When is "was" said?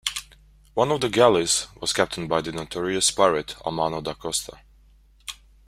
1.79-1.93